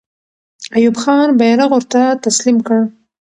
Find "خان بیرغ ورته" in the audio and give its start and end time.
1.01-2.01